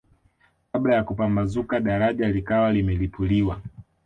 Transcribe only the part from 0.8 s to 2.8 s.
ya kupambazuka daraja likawa